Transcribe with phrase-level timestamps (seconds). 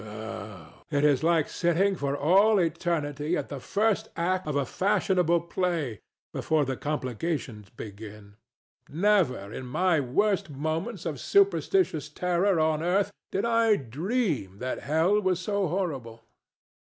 [0.03, 0.73] Ugh!
[0.89, 5.99] it is like sitting for all eternity at the first act of a fashionable play,
[6.33, 8.35] before the complications begin.
[8.89, 15.19] Never in my worst moments of superstitious terror on earth did I dream that Hell
[15.21, 16.23] was so horrible.